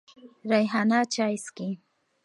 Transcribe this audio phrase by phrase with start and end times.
[0.51, 1.69] ریحانه چای څکې.